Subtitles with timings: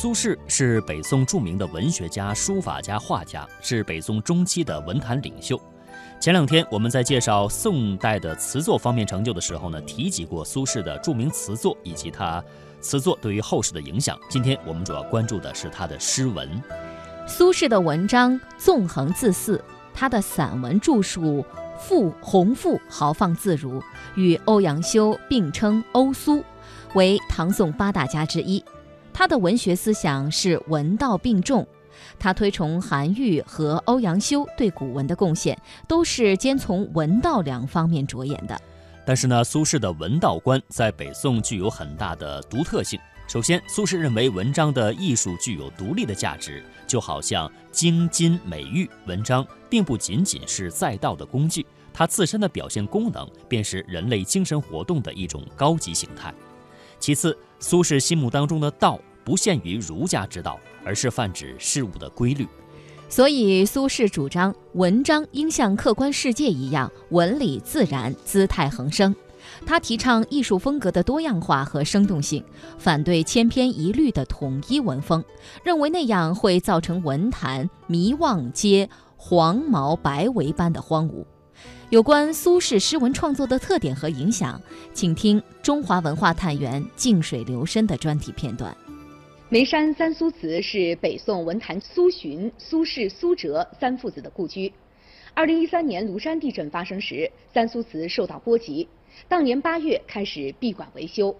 [0.00, 5.60] 苏轼是北宋著名的文学家、书法家、画家，是北宋中期的文坛领袖。
[6.18, 12.42] 前两天我们在介绍宋代的词作方面成就的时候呢，提及过苏轼的著名词作以及他
[12.80, 14.18] 词作对于后世的影响。
[14.30, 16.48] 今天我们主要关注的是他的诗文。
[17.26, 19.62] 苏轼的文章纵横恣肆，
[19.92, 21.44] 他的散文著述
[21.78, 23.82] 富宏富，豪放自如，
[24.14, 26.42] 与欧阳修并称欧苏，
[26.94, 28.64] 为唐宋八大家之一。
[29.12, 31.66] 他的文学思想是文道并重。
[32.18, 38.58] 他推崇韩愈和欧阳修对古文的贡献，都是兼从文道两方面着眼的。
[39.04, 42.98] 但是呢，苏轼的文道观在北宋具有很大的独特性。
[43.26, 56.34] 首先，苏轼认为文章的艺术具有独立的价值，就好像京津美玉，文章并不仅仅是载道的工具，它自身的表现功能便是人类精神活动的一种高级形态。
[57.00, 60.60] 其次，苏轼心目当中的道不限于儒家之道。
[60.82, 62.48] 而是泛指事物的规律，
[63.06, 69.14] 所以苏轼主张文章应像客观世界一样纹理自然、姿态横生。
[69.66, 72.42] 他提倡艺术风格的多样化和生动性，
[72.78, 75.22] 反对千篇一律的统一文风，
[75.62, 78.88] 认为那样会造成文坛迷望皆
[79.18, 81.26] 黄毛白围般的荒芜。
[81.90, 84.62] 有关苏轼诗文创作的特点和影响，
[84.94, 88.74] 请听中华文化探源静水流深的专题片段。
[89.48, 94.72] 眉山三苏祠是北宋文坛苏洵、苏轼、苏辙三父子的故居。
[95.34, 98.86] 二零一三年庐山地震发生时，三苏祠受到波及，
[99.26, 101.34] 当年八月开始闭馆维修，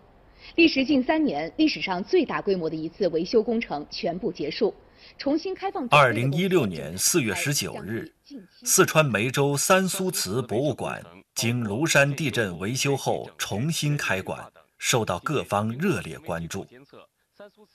[0.56, 4.74] 历时近三年，历史上最大规模的一次维修工程全部结束，
[5.16, 5.86] 重新开放。
[5.90, 8.12] 二零一六年四月十九日，
[8.64, 11.02] 四川梅州三苏祠博物馆
[11.34, 16.66] 经庐山地震维修后重新开馆，受到各方热烈关注。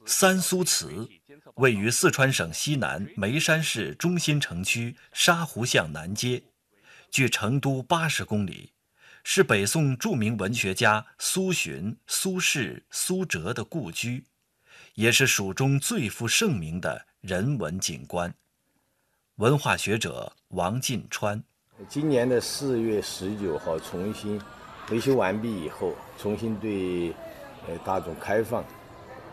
[0.06, 1.08] 三苏祠
[1.56, 6.44] 位于四川省西南眉山市中心城区沙湖巷南街，
[7.10, 8.72] 距成都八十公里，
[9.24, 14.24] 是北宋著名文学家苏洵、苏轼、苏辙的故居，
[14.94, 18.34] 也是蜀中最负盛名的人文景观。
[19.38, 21.44] 文化学者王进川，
[21.90, 24.42] 今年的四月十九号重新
[24.90, 27.14] 维修完毕以后，重新对
[27.68, 28.64] 呃大众开放。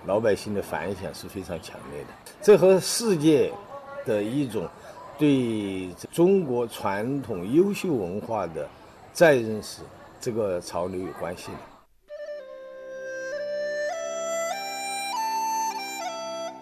[0.05, 2.09] 老百姓的反响是非常强烈的，
[2.43, 3.53] 这和世界
[4.05, 4.69] 的一种
[5.17, 8.69] 对中国传统优秀文化的
[9.13, 9.83] 再认识
[10.21, 11.59] 这个潮流有关系的。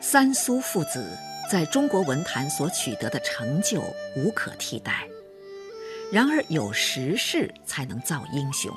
[0.03, 1.17] 三苏父子
[1.51, 3.83] 在中国文坛所取得的成就
[4.15, 5.09] 无可替代，
[6.13, 8.73] 然而有时势才能造英雄，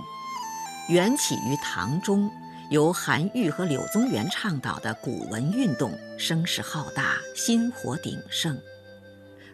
[0.90, 2.32] 缘起于唐中。
[2.70, 8.58] 由韩愈和柳宗元倡导的古文运动声势浩大，薪火鼎盛。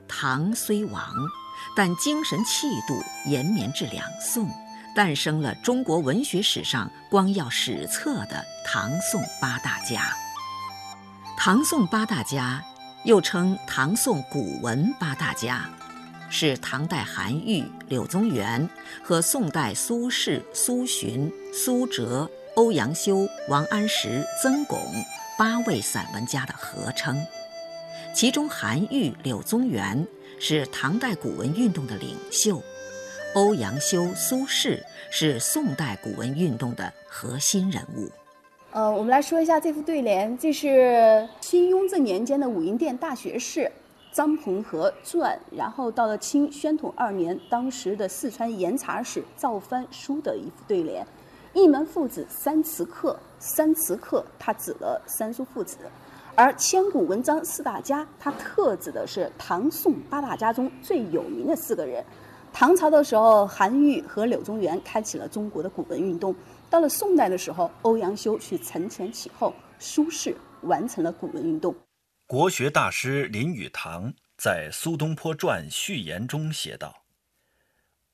[0.07, 1.13] 唐虽亡，
[1.75, 4.47] 但精神气度延绵至两宋，
[4.95, 10.13] 诞生了中国文学史上光耀史册的唐宋八大家。
[11.37, 12.63] 唐宋八大家
[13.03, 15.69] 又称唐宋古文八大家，
[16.29, 18.67] 是唐代韩愈、柳宗元
[19.03, 22.29] 和宋代苏轼、苏洵、苏辙。
[22.55, 24.77] 欧阳修、王安石、曾巩
[25.37, 27.15] 八位散文家的合称，
[28.13, 30.05] 其中韩愈、柳宗元
[30.41, 32.61] 是唐代古文运动的领袖，
[33.33, 38.11] 欧阳修、苏轼是宋代古文运动的核心人物。
[38.71, 43.69] 呃，我们来说一下这副对联，这是清雍正年间的武英殿大学士
[44.11, 51.03] 张鹏和撰，然后到了清宣统二年，当时的四川盐茶使赵藩书的一副对联。
[51.55, 55.75] 一门父子三词客，三词客，他指了三叔父子；
[56.35, 62.05] 而千古文章四大家，他特指的是唐宋八大家中最有名的四个人。
[62.53, 66.33] 唐朝的时候，韩愈和柳宗元开启了中国的古文运动；
[66.69, 71.75] 到了宋代的时候，欧阳修去承前启后，苏轼完成了古文运动。
[72.27, 77.03] 国学大师林语堂在《苏东坡传》序言中写道：“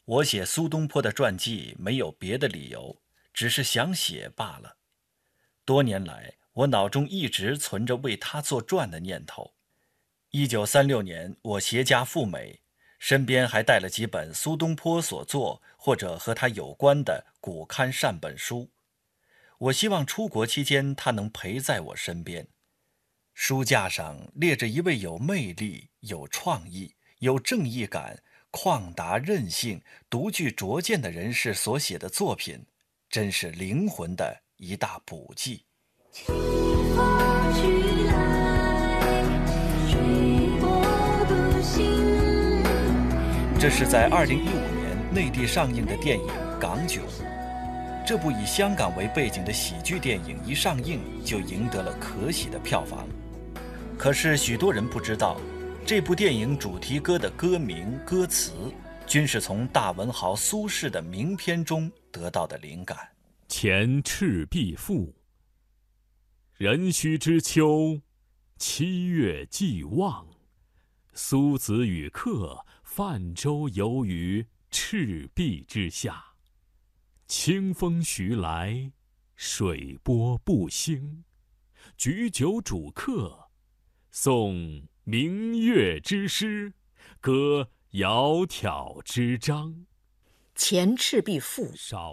[0.05, 2.97] 我写苏东坡的传记，没有别的理由。”
[3.35, 4.77] 只是想写罢了。
[5.65, 9.51] 多年来，我脑中一直存着为他作传的念头。
[10.31, 12.61] 一九三六年，我携家赴美，
[12.99, 18.71] 身边还带了几本苏东坡所作或者和他有关的古刊善本书。
[19.57, 22.47] 我希望出国期间他能陪在我身边。
[23.33, 32.65] 书架上列着一位有魅力、有创意、有正义感、旷达任性、独具拙见的人士所写的作品。
[33.09, 35.63] 真是灵魂的一大补剂。
[36.11, 36.35] 清
[36.95, 38.44] 风去来
[43.57, 46.27] 这是在2015年内地上映的电影
[46.59, 47.01] 《港囧》。
[48.05, 53.07] 这部以香港为背景的喜剧电影一上映就赢得了可喜的票房。
[53.97, 55.39] 可是许多人不知道，
[55.85, 58.51] 这部电影主题歌的歌名、歌词，
[59.07, 62.97] 均是从大文豪苏轼的名篇中得到的灵感。
[63.47, 65.15] 前赤壁赋。
[66.57, 68.01] 壬戌之秋，
[68.57, 70.27] 七月既望，
[71.13, 72.59] 苏子与客
[72.95, 76.27] 泛舟游于赤壁之下。
[77.27, 78.93] 清风徐来，
[79.35, 81.25] 水波不兴。
[81.97, 83.49] 举酒属客，
[84.13, 86.71] 诵明月之诗，
[87.19, 89.71] 歌窈窕之章。
[90.55, 91.67] 《前赤壁赋》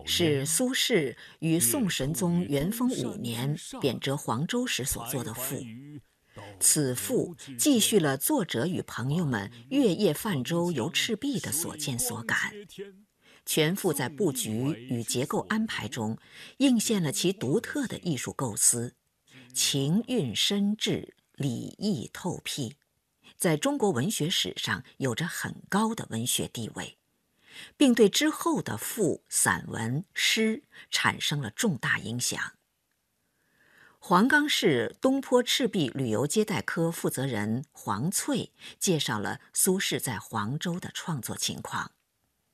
[0.05, 5.65] 是苏轼于宋神宗元丰五年贬谪黄州时所作的赋。
[6.61, 12.53] 此赋记叙了作者与朋友们月夜泛舟游赤壁的所见所感。
[13.45, 14.51] 全赋在布局
[14.89, 16.17] 与结构安排中，
[16.59, 18.95] 映现了其独特的艺术构思，
[19.53, 22.77] 情韵深挚，理意透辟，
[23.37, 26.99] 在中国文学史上有着很高的文学地位，
[27.77, 32.53] 并对之后的赋、散文、诗产生了重大影响。
[34.05, 38.51] 黄冈市东坡赤壁旅游接待科负责人黄翠
[38.81, 41.89] 介绍了苏轼在黄州的创作情况。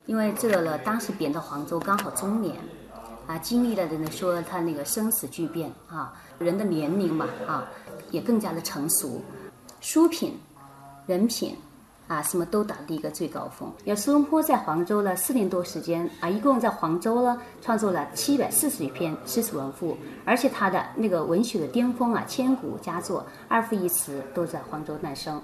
[0.05, 2.55] 因为这个呢，当时贬到黄州刚好中年，
[3.25, 7.67] 啊，经历了的呢说他那个生死巨变啊，人的年龄嘛啊，
[8.11, 9.19] 也更加的成熟，
[9.81, 10.39] 书品、
[11.07, 11.57] 人品
[12.09, 13.71] 啊，什么都达到一个最高峰。
[13.85, 19.95] 要苏东坡在黄州呢四年多时间啊，一共在黄州呢创作了七百四十余篇诗词文赋，
[20.25, 25.39] 而且他的那个文学的巅峰啊，千古佳作《二赋一词》都在黄州诞生。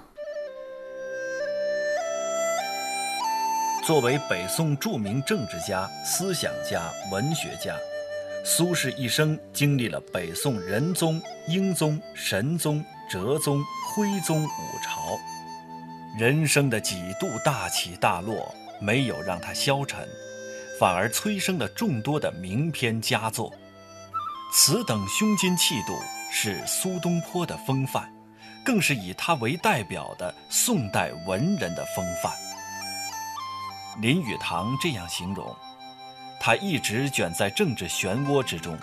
[3.86, 7.72] 作为北宋著名政治家、思想家、文学家，
[8.44, 13.62] 苏轼一生经历了北宋仁宗、英宗、神宗、哲宗、
[13.94, 14.48] 徽宗五
[14.82, 15.16] 朝，
[16.18, 20.08] 人生的几度大起大落，没有让他消沉，
[20.80, 23.52] 反而催生了众多的名篇佳作。
[24.50, 25.92] 此等胸襟气度，
[26.32, 28.10] 是苏东坡的风范，
[28.64, 32.32] 更是以他为代表的宋代文人的风范。
[34.00, 35.54] 林语堂这样形容：
[36.40, 38.74] 他一直卷在政治漩涡之中，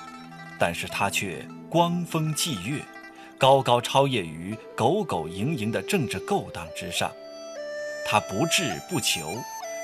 [0.59, 2.79] 但是他却光风霁月，
[3.39, 7.11] 高高超越于苟苟营营的政治勾当之上。
[8.05, 9.37] 他不志不求，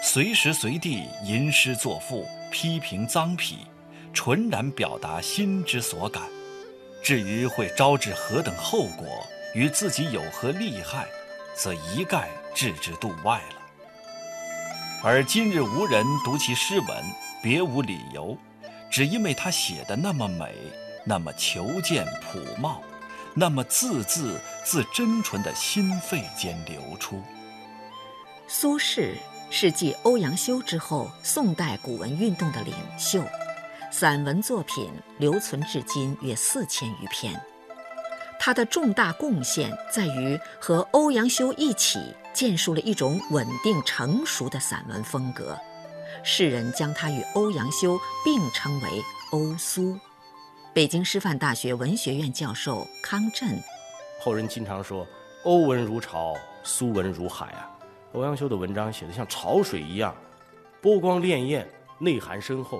[0.04, 3.56] 随时随地吟诗作赋，批评脏痞，
[4.14, 6.24] 纯然表达心之所感。
[7.02, 9.26] 至于会招致何等后果，
[9.56, 11.08] 与自己有何利害，
[11.56, 13.56] 则一概置之度外了。
[15.02, 17.04] 而今日无人读其诗文，
[17.42, 18.38] 别无理由，
[18.92, 20.54] 只因为他写的那么美，
[21.06, 22.82] 那么求见朴茂，
[23.34, 27.24] 那么字字自真纯的心肺间流出。
[28.52, 29.14] 苏轼
[29.52, 33.24] 是继欧阳修之后宋代古文运动的领袖，
[33.92, 37.40] 散文作品留存至今约四千余篇。
[38.40, 42.00] 他的重大贡献在于和欧阳修一起
[42.34, 45.56] 建树了一种稳定成熟的散文风格，
[46.24, 48.90] 世人将他与欧阳修并称为
[49.30, 49.96] “欧苏”。
[50.74, 53.62] 北京师范大学文学院教授康震，
[54.20, 55.06] 后人经常说
[55.46, 56.34] “欧文如潮，
[56.64, 57.70] 苏文如海”啊。
[58.14, 60.16] 欧阳修的文章写得像潮水一样，
[60.82, 61.66] 波光潋滟，
[62.00, 62.80] 内涵深厚；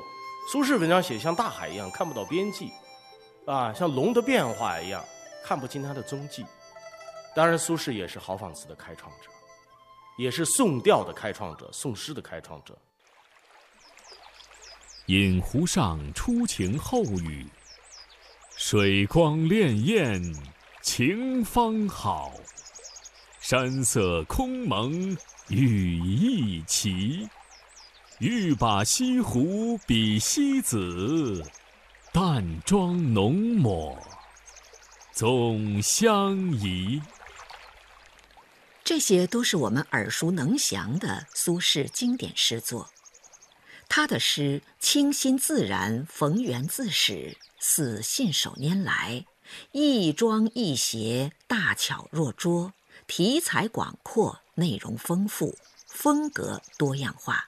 [0.52, 2.72] 苏轼文章写像大海一样，看不到边际，
[3.46, 5.04] 啊，像龙的变化一样。
[5.42, 6.46] 看不清他的踪迹。
[7.36, 9.30] 当然，苏轼也是豪放词的开创者，
[10.18, 12.78] 也是宋调的开创者，宋诗的开创者。
[15.06, 17.48] 饮湖上初晴后雨，
[18.58, 20.38] 水光潋滟
[20.84, 22.32] 晴方好。
[23.50, 27.28] 山色空蒙雨亦奇，
[28.20, 31.44] 欲把西湖比西子，
[32.14, 33.98] 淡妆浓抹。
[35.14, 37.02] 总相宜。
[38.84, 42.88] 这些都是我们耳熟能详的苏轼经典诗作。
[43.88, 49.26] 他的诗清新自然，逢源自始，似信手拈来，
[49.72, 52.74] 亦庄亦谐，大巧若拙，
[53.10, 55.56] 题材广阔，内容丰富，
[55.88, 57.46] 风格多样化，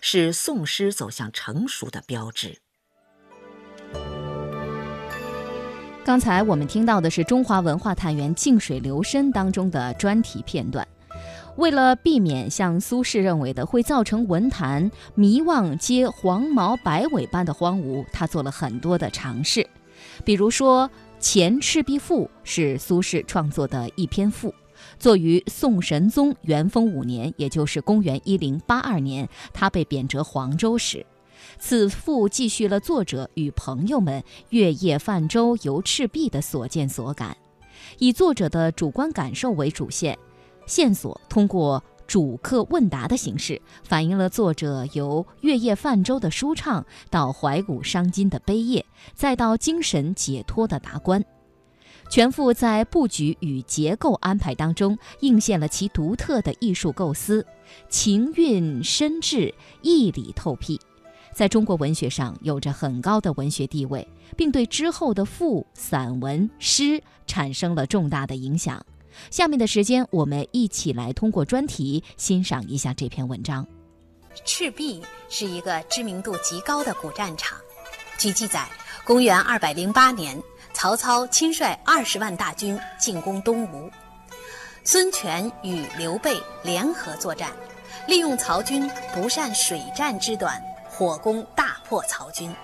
[0.00, 2.58] 是宋诗走向成熟的标志。
[6.04, 10.86] 刚才我们听到的是《中华文化探源静水流深》当中的专题片段。
[11.56, 19.70] 为了避免像苏轼认为的会造成文坛迷望皆黄毛白尾般的荒芜，他做了很多的尝试。
[20.24, 20.88] 比如说，
[21.20, 24.52] 《前赤壁赋》是苏轼创作的一篇赋，
[25.00, 31.04] 作于宋神宗元丰五年，也就是公元一零八二年，他被贬谪黄州时。
[31.58, 37.34] 此赋记叙了作者与朋友们月夜泛舟游赤壁的所见所感，
[37.98, 40.18] 以作者的主观感受为主线，
[40.66, 51.24] 线索通过主客问答的形式，反映了作者由月夜泛舟的舒畅到怀古伤今的悲咽，再到精神解脱的达观。
[52.10, 57.46] 全赋在布局与结构安排当中，映现了其独特的艺术构思，
[57.88, 60.78] 情韵深挚，义理透辟。
[61.32, 68.84] 在中国文学上有着很高的文学地位，并对之后的赋、散文、诗产生了重大的影响。
[69.30, 73.64] 下面的时间，我们一起来通过专题欣赏一下这篇文章。
[74.44, 77.56] 赤壁是一个知名度极高的古战场。
[78.18, 78.68] 据记载，
[79.04, 80.40] 公元二百零八年，
[80.72, 83.90] 曹操亲率二十万大军进攻东吴，
[84.84, 87.50] 孙权与刘备联合作战，
[88.06, 90.62] 利用曹军不善水战之短。
[90.92, 92.54] 火攻大破曹军。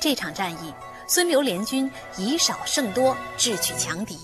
[0.00, 0.72] 这场战役，
[1.06, 4.18] 孙刘联军以少胜多，智取强敌，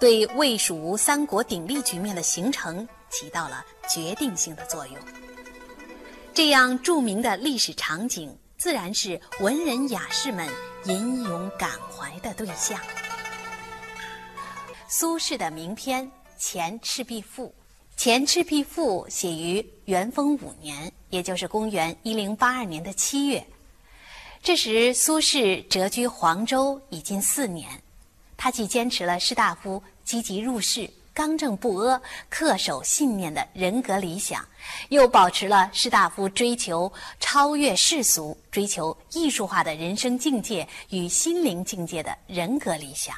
[0.00, 4.96] 对魏蜀吴三国鼎立局面的形成起到了决定性的作用。
[6.32, 8.34] 这样著名的历史场景，
[8.66, 10.44] 自然是文人雅士们
[10.86, 12.76] 吟咏感怀的对象。
[14.88, 16.04] 苏轼的名篇
[16.36, 17.44] 《前赤壁赋》。
[17.96, 23.46] 《前赤壁赋》写于元丰五年，也就是公元一零八二年的七月。
[24.42, 27.70] 这时，苏轼谪居黄州已经四年。
[28.36, 31.98] 他既坚持了士大夫积极入仕、刚正不阿、
[32.30, 34.46] 恪守信念的人格理想，
[34.90, 43.16] 又保持了士大夫追求超越世俗、追求艺术化的人生境界与心灵境界的人格理想。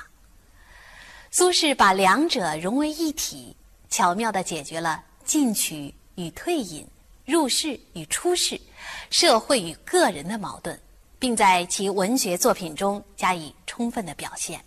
[1.32, 3.56] 苏轼把两者融为一体。
[3.90, 6.86] 巧妙地解决了进取与退隐、
[7.24, 8.60] 入世与出世、
[9.10, 10.78] 社会与个人的矛盾，
[11.18, 14.62] 并在其文学作品中加以充分的表现。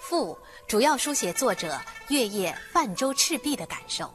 [0.00, 0.36] 赋
[0.68, 4.12] 主要书写作者月夜泛舟赤壁的感受，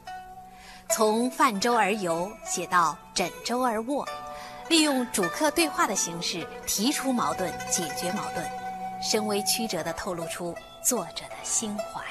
[0.90, 4.06] 从泛舟而游写到枕舟而卧，
[4.68, 8.44] 利用主客对话的形式提出矛盾、解决矛盾，
[9.02, 10.54] 深微曲折地透露出
[10.84, 12.02] 作者的心怀。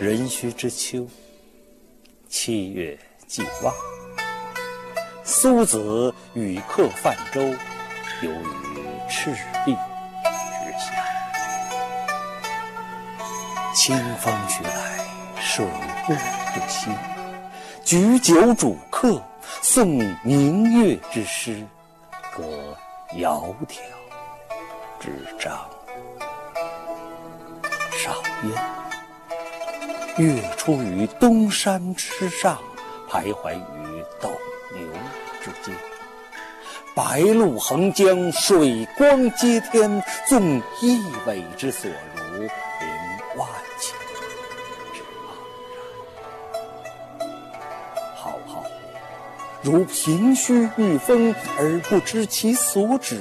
[0.00, 1.06] 壬戌之秋，
[2.28, 2.98] 七月
[3.32, 3.74] 既望。
[5.24, 7.40] 苏子与客泛舟，
[8.20, 9.30] 游于赤
[9.64, 10.92] 壁之下。
[13.74, 14.70] 清风徐来，
[15.40, 15.64] 水
[16.06, 16.14] 波
[16.52, 16.94] 不兴。
[17.82, 19.22] 举酒属客，
[19.62, 21.66] 诵明月之诗，
[22.36, 22.44] 歌
[23.14, 23.78] 窈窕
[25.00, 25.10] 之
[25.40, 25.58] 章。
[27.92, 28.12] 少
[28.42, 28.62] 焉。
[30.18, 32.58] 月出于东山之上，
[33.12, 34.30] 徘徊于斗
[34.72, 34.80] 牛
[35.42, 35.76] 之间。
[36.94, 42.48] 白露横江，水光接天，纵一苇之所如，凌
[43.36, 43.46] 万
[43.78, 43.92] 顷
[44.94, 45.04] 之盎
[47.18, 47.28] 然。
[48.16, 48.64] 浩浩，
[49.60, 53.16] 如凭虚御风而不知其所止；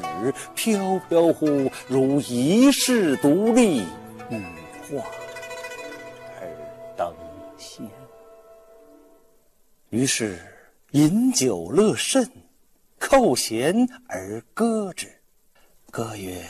[0.56, 3.82] 飘飘乎，如遗世独立
[4.30, 4.42] 羽
[4.90, 5.04] 化
[6.40, 6.48] 而
[6.96, 7.14] 登
[7.58, 7.86] 仙。
[9.92, 10.40] 于是
[10.92, 12.26] 饮酒乐甚，
[12.98, 15.12] 扣舷而歌之。
[15.92, 16.42] 歌曰：“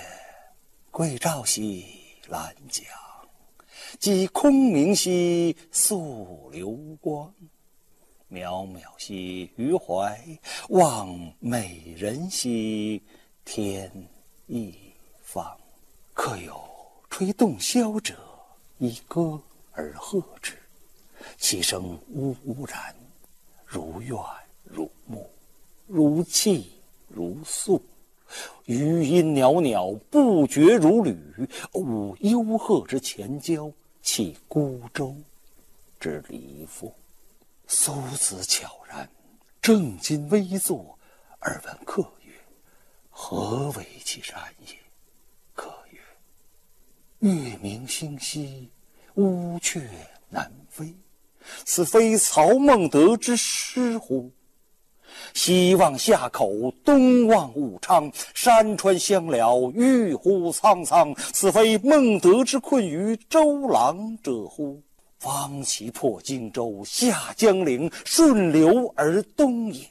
[0.91, 1.83] 桂棹兮
[2.27, 2.85] 兰桨，
[3.99, 6.69] 击空明兮溯流
[7.01, 7.33] 光。
[8.29, 10.23] 渺渺兮于怀，
[10.69, 13.01] 望美人兮
[13.43, 13.91] 天
[14.45, 14.71] 一
[15.23, 15.57] 方。
[16.13, 16.61] 客有
[17.09, 18.15] 吹洞箫者，
[18.77, 20.55] 以歌而和之，
[21.39, 22.95] 其声呜呜然。”
[23.71, 24.17] 如怨
[24.65, 25.29] 如慕，
[25.87, 26.73] 如泣
[27.07, 27.81] 如诉，
[28.65, 31.15] 余音袅袅，不绝如缕。
[31.73, 35.15] 舞幽壑之潜蛟，泣孤舟
[36.01, 36.93] 之离妇。
[37.65, 39.09] 苏子悄然，
[39.61, 40.99] 正襟危坐，
[41.39, 42.33] 而问客曰
[43.09, 44.75] ：“何为其然也？”
[45.55, 45.99] 客曰
[47.31, 48.69] ：“月明星稀，
[49.15, 49.81] 乌鹊
[50.27, 50.93] 南飞。”
[51.65, 54.31] 此非曹孟德之诗乎？
[55.33, 61.13] 西望夏口，东望武昌，山川相辽，郁乎苍苍。
[61.33, 64.81] 此非孟德之困于周郎者乎？
[65.19, 69.85] 方其破荆州，下江陵，顺流而东也。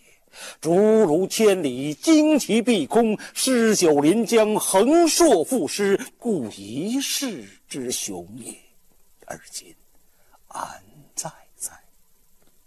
[0.60, 8.52] 逐鹿千里，旌旗蔽空，诗酒临江，横槊赋诗，故一世之雄也。
[9.26, 9.74] 而今
[10.48, 10.82] 安？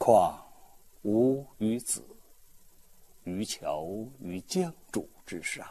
[0.06, 0.38] 况
[1.04, 2.06] 吾与子
[3.24, 5.66] 渔樵于江渚之上，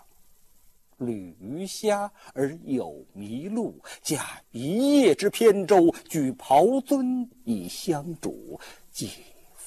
[0.97, 8.59] 侣鱼虾而友麋鹿，驾一叶之扁舟，举匏樽以相属，
[8.91, 9.11] 寄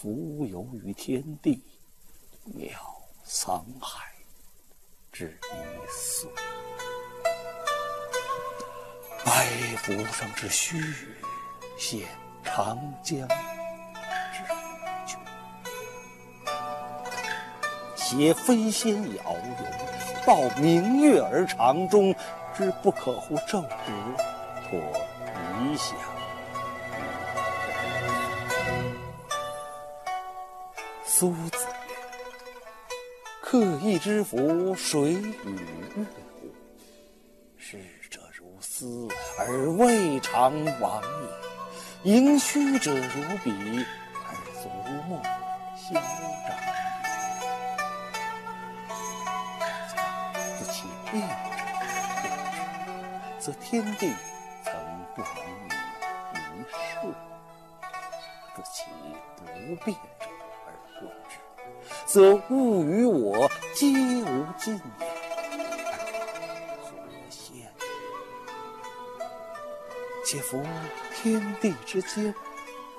[0.01, 1.62] 蜉蝣于天地。
[2.48, 2.72] 渺
[3.24, 4.12] 沧海
[5.12, 5.55] 之一
[5.91, 6.27] 粟，
[9.24, 9.45] 白
[9.77, 10.79] 浮上之虚，
[11.77, 12.07] 现
[12.43, 13.29] 长江
[18.07, 19.65] 挟飞仙遥游，
[20.27, 22.13] 抱明月而长终，
[22.55, 23.91] 之不可乎骤之，
[24.69, 24.79] 托
[25.59, 25.97] 遗响。
[31.03, 31.75] 苏子曰。
[33.41, 35.55] 客亦知夫水与
[35.95, 36.05] 乐
[36.39, 36.53] 乎？
[37.57, 37.79] 逝
[38.12, 39.07] 者如斯
[39.39, 43.51] 而未尝往也；盈虚者如彼
[44.27, 44.29] 而
[44.62, 44.69] 足
[45.07, 45.19] 莫
[45.75, 46.00] 消
[46.47, 46.64] 长
[51.15, 51.34] 变者，
[53.39, 54.13] 则天地
[54.65, 54.74] 曾
[55.15, 55.29] 不能
[56.34, 57.13] 以一瞬；
[58.53, 58.75] 自其
[59.38, 59.41] 不
[59.86, 59.95] 变
[60.65, 61.07] 而变之。
[62.05, 65.05] 则物与我皆无尽也，
[66.81, 66.91] 何
[67.29, 67.65] 羡？
[70.25, 70.62] 且夫
[71.13, 72.36] 天地之间，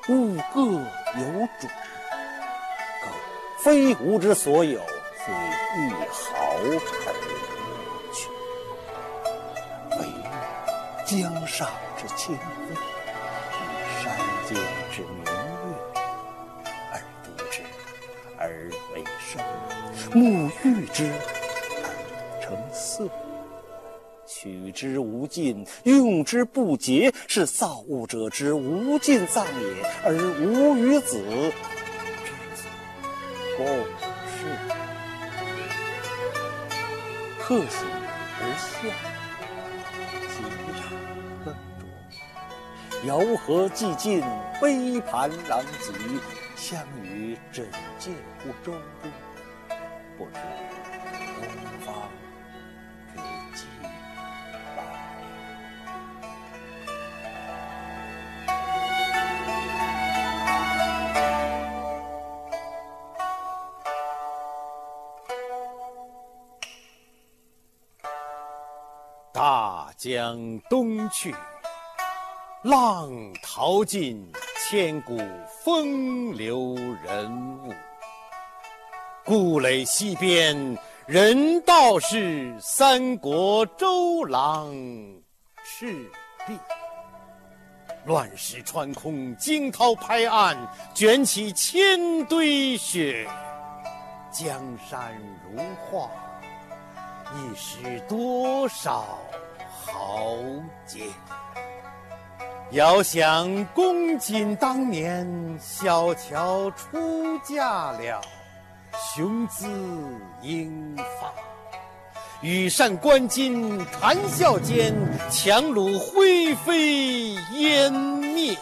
[0.08, 1.68] 物各有主，
[3.58, 4.80] 非吾之所有，
[5.24, 6.56] 虽一毫
[11.06, 12.74] 江上之清风，与
[14.02, 14.58] 山间
[14.92, 15.24] 之明。
[20.12, 21.04] 沐浴之
[21.82, 23.08] 而成色，
[24.26, 29.82] 取之无尽，用之不竭，是造物者之无尽藏也。
[30.04, 31.22] 而吾与子
[32.24, 32.32] 之
[33.56, 33.66] 共
[34.32, 34.44] 是，
[37.40, 37.84] 客喜
[38.40, 38.90] 而笑，
[43.04, 44.20] 遥何寂尽，
[44.60, 45.92] 杯盘狼藉，
[46.56, 48.10] 相与枕藉
[48.42, 49.12] 乎舟中。
[50.18, 50.40] 不知
[51.36, 51.46] 东
[51.84, 51.94] 方
[53.14, 53.20] 之
[53.54, 53.86] 既来。
[69.32, 71.34] 大江东去，
[72.62, 73.10] 浪
[73.42, 75.18] 淘尽，千古
[75.62, 77.72] 风流人物。
[79.24, 84.74] 故垒西边，人道是三国周郎
[85.64, 86.10] 赤
[86.46, 86.58] 壁。
[88.04, 90.56] 乱石穿空，惊涛拍岸，
[90.94, 93.28] 卷起千堆雪。
[94.32, 96.10] 江山如画，
[97.34, 99.18] 一时多少
[99.58, 100.36] 豪
[100.86, 101.04] 杰。
[102.72, 105.24] 遥想公瑾当年，
[105.60, 108.20] 小乔出嫁了。
[109.14, 109.68] 雄姿
[110.42, 111.32] 英发，
[112.40, 114.92] 羽扇纶巾，谈笑间，
[115.30, 118.56] 樯橹灰飞烟灭。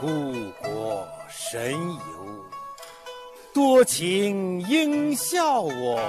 [0.00, 2.44] 故国神游，
[3.52, 6.00] 多情应笑我，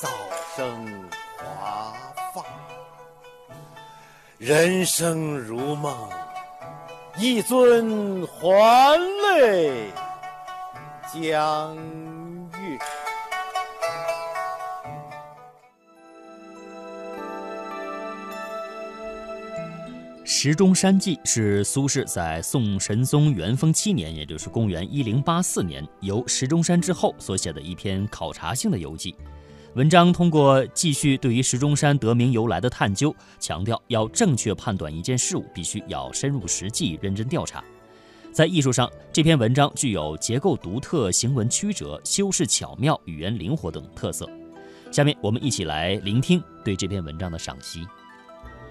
[0.00, 0.08] 早
[0.56, 1.04] 生
[1.36, 1.92] 华。
[4.40, 5.94] 人生如梦，
[7.18, 9.92] 一尊还酹。
[11.12, 12.78] 江月。
[20.24, 29.14] 《石钟山记》是苏轼在宋神宗元丰七年，也就是公元一零八四年游石钟山之后所写的一篇考察性的游记。
[29.74, 37.62] 文章通过继续对于石钟山得名由来的探究，强调要正确判断一件事物，必须要深入实际、认真调查。
[38.32, 44.28] 在艺术上，这篇文章具有结构独特、行文曲折、修饰巧妙、语言灵活等特色。
[44.90, 47.86] 下面我们一起来聆听对这篇文章的赏析。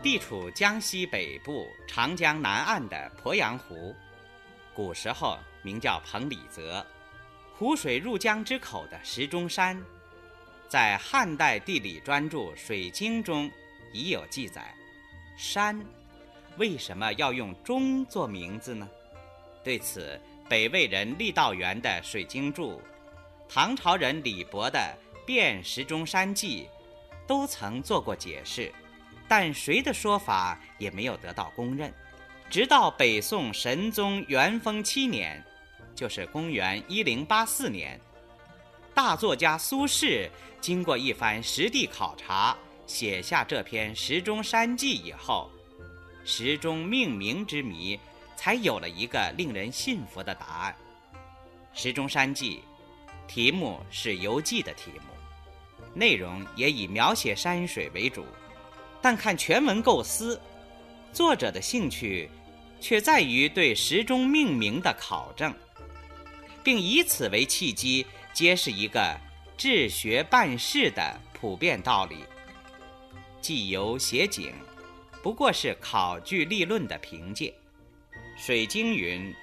[0.04, 3.96] 地处江西北部长江南岸的鄱阳湖，
[4.76, 6.86] 古时候名叫彭蠡泽，
[7.58, 9.82] 湖水入江之口的石钟山，
[10.70, 13.52] 在汉代地理专著《水经》中
[13.92, 14.72] 已有记载。
[15.36, 15.84] 山
[16.58, 18.88] 为什么要用“钟”做名字呢？
[19.64, 22.74] 对此，北魏人郦道元的《水经注》，
[23.50, 24.80] 唐朝人李博的
[25.26, 26.68] 《辨石钟山记》，
[27.28, 28.72] 都曾做过解释，
[29.28, 31.92] 但谁的说法也没有得到公认。
[32.48, 35.44] 直到北宋神宗元丰七年，
[35.96, 38.00] 就是公元一零八四年，
[39.02, 42.54] 大作家苏轼经过一番实地考察。
[42.86, 45.50] 写下这篇《石钟山记》以后，
[46.26, 47.98] 石钟命名之谜
[48.36, 50.76] 才有了一个令人信服的答案。
[51.74, 52.62] 《石钟山记》
[53.26, 55.14] 题目是游记的题目，
[55.94, 58.26] 内容也以描写山水为主，
[59.02, 60.38] 但看全文构思，
[61.14, 62.30] 作者的兴趣
[62.82, 65.54] 却在于对石钟命名的考证，
[66.62, 68.06] 并以此为契机，
[68.40, 69.20] 皆是一个
[69.58, 72.24] 治学办事的普遍道理。
[73.42, 74.54] 记游写景，
[75.22, 77.54] 不过是考据立论的凭借。
[78.42, 79.36] 《水经》云：“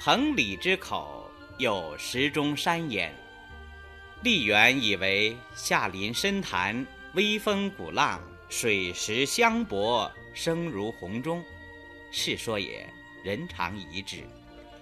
[0.00, 3.14] 彭蠡之口有石钟山焉。”
[4.24, 11.44] 郦原以为下临深潭，微风鼓浪，水石相搏，声如洪钟，
[12.10, 12.88] 是说也，
[13.22, 14.26] 人常疑之。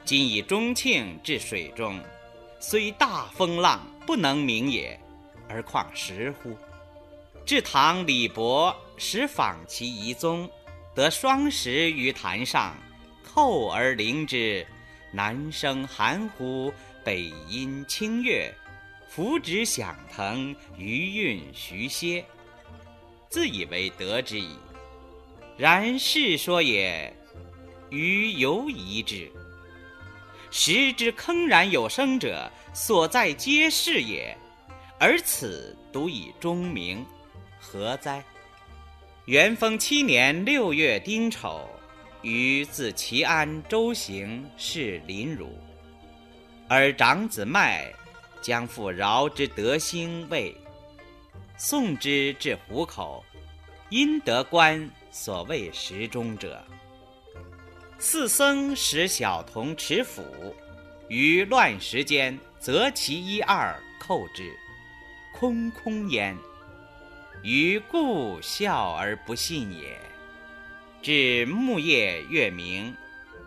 [0.05, 2.01] 今以钟磬置水中，
[2.61, 4.99] 虽大风浪，不能鸣也，
[5.49, 6.57] 而况石乎？
[7.47, 10.51] 至唐李博始访其遗踪，
[10.94, 12.77] 得双石于潭上，
[13.25, 14.66] 扣而聆之，
[15.12, 16.73] 南声含糊，
[17.05, 18.53] 北音清越，
[19.09, 22.25] 浮止响腾，余韵徐歇，
[23.31, 24.57] 自以为得之矣。
[25.57, 27.12] 然世说也，
[27.88, 29.31] 余犹疑之。
[30.50, 34.37] 时之铿然有声者，所在皆是也，
[34.98, 37.04] 而此独以钟鸣。
[37.61, 38.24] 何哉？
[39.26, 41.68] 元丰七年六月丁丑，
[42.22, 45.58] 于自齐安周行至临汝，
[46.66, 47.92] 而长子迈
[48.40, 50.56] 将复饶之德兴卫，
[51.58, 53.22] 送之至湖口，
[53.90, 56.64] 因得官所谓时中者。
[58.00, 60.54] 四僧使小童持斧，
[61.08, 64.52] 于乱石间择其一二扣之，
[65.34, 66.37] 空空焉。
[67.42, 69.98] 余故笑而不信也。
[71.02, 72.94] 至木叶月明，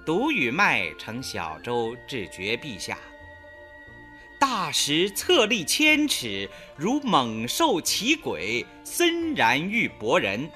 [0.06, 2.98] 独与麦乘小舟至绝壁下。
[4.38, 10.50] 大石侧立千尺，如猛兽奇鬼，森然欲搏人。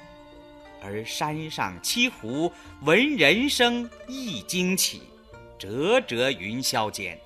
[0.86, 5.02] 而山上栖湖，闻人声亦惊起，
[5.58, 7.20] 折折云霄间。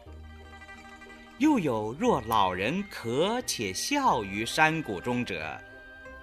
[1.37, 5.59] 又有若老人咳且笑于山谷中者。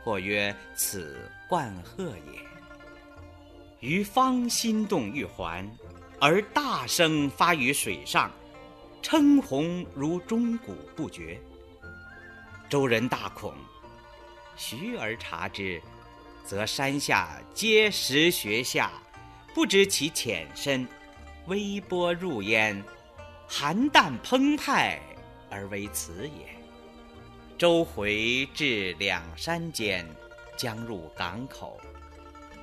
[0.04, 2.39] 或曰：“此冠鹤也。”
[3.82, 5.69] 于方心动欲还，
[6.19, 8.32] 而大声发于水上，
[9.02, 11.38] 称鸿如钟鼓不绝。
[12.69, 13.54] 周人大恐，
[14.56, 15.82] 徐而察之，
[16.47, 18.89] 则山下皆石穴下，
[19.53, 20.88] 不知其浅深，
[21.47, 22.81] 微波入焉，
[23.45, 24.97] 寒淡澎湃，
[25.49, 26.47] 而为此也。
[27.57, 30.07] 周回至两山间，
[30.55, 31.77] 将入港口，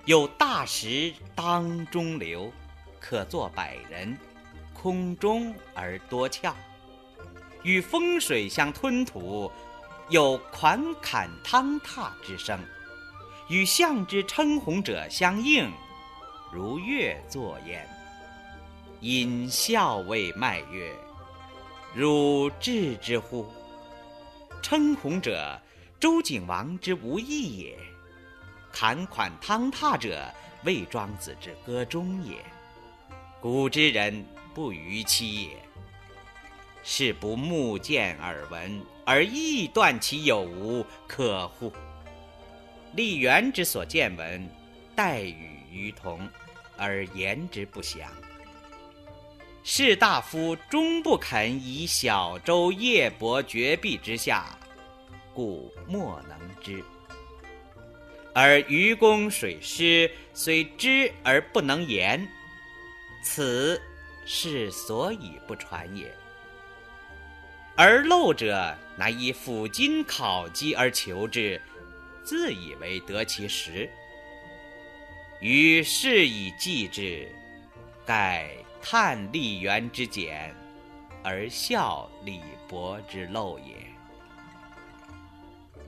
[0.07, 2.51] 有大石当中流，
[2.99, 4.16] 可坐百人，
[4.73, 6.57] 空中而多峭，
[7.62, 9.53] 与风水相吞吐，
[10.09, 12.59] 有款坎汤踏之声，
[13.49, 15.71] 与象之称鸿者相应，
[16.51, 17.87] 如乐作焉。
[19.01, 20.91] 因笑谓迈曰
[21.95, 23.47] ：“汝至之乎？”
[24.63, 25.61] 称鸿者，
[26.01, 27.77] 周景王之无义也；
[28.73, 30.33] 侃款汤踏者，
[30.65, 32.39] 魏庄子之歌中也。
[33.43, 35.51] 古之人不逾期也。
[36.83, 41.71] 是不目见耳闻，而臆断其有无，可乎？
[42.97, 44.49] 立元之所见闻，
[44.95, 46.29] 待与于同，
[46.77, 48.11] 而言之不详。
[49.63, 54.59] 士大夫终不肯以小舟夜泊绝壁之下，
[55.33, 56.85] 故莫能知。
[58.35, 62.29] 而愚公水师虽知而不能言，
[63.23, 63.81] 此
[64.27, 66.13] 是所以不传也。
[67.77, 71.61] 而陋者乃以斧斤考击而求之，
[72.25, 73.89] 自以为得其实。
[75.41, 77.29] 于是以记之，
[78.05, 78.51] 盖。
[78.87, 80.55] 叹立元之简，
[81.23, 83.75] 而笑李博之陋也。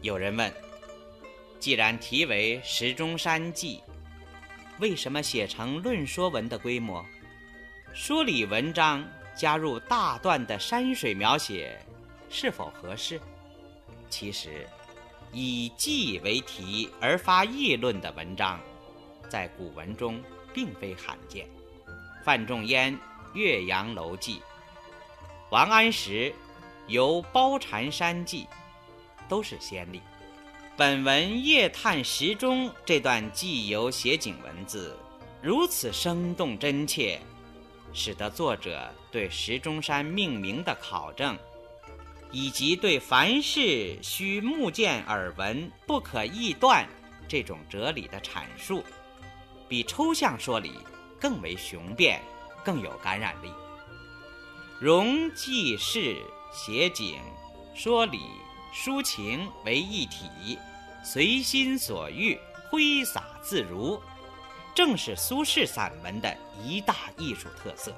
[0.01, 0.51] 有人问：
[1.61, 3.83] 既然题为《石钟山记》，
[4.81, 7.05] 为什么写成论说文的规模？
[7.93, 11.79] 说理文章加入大段的山水描写，
[12.31, 13.21] 是否合适？
[14.09, 14.67] 其实，
[15.39, 18.59] 以记为题而发议论的文章，
[19.29, 20.19] 在古文中
[20.55, 21.47] 并非罕见。
[22.25, 22.95] 范仲淹
[23.35, 24.37] 《岳阳楼记》，
[25.51, 26.31] 王安石
[26.87, 28.45] 《游褒禅山记》，
[29.29, 30.01] 都是先例。
[30.75, 34.97] 本文夜探石钟这段记游写景文字，
[35.43, 37.21] 如此生动真切。
[37.93, 41.37] 使得作者对石钟山命名的考证，
[42.31, 46.87] 以及对凡事需目见耳闻、不可臆断
[47.29, 48.85] 这种哲理的阐述，
[49.69, 50.73] 比抽象说理
[51.21, 52.21] 更为雄辩，
[52.65, 53.51] 更有感染力。
[54.81, 56.17] 融记事、
[56.53, 57.19] 写景、
[57.75, 58.21] 说理、
[58.75, 60.59] 抒情为一体，
[61.03, 62.39] 随心所欲，
[62.71, 64.01] 挥洒自如。
[64.75, 67.97] 正是苏轼散文的一大艺术特色。